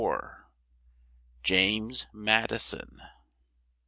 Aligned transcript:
]JAMES 1.43 2.07
MAD 2.11 2.51
I 2.51 2.57
SON. 2.57 3.01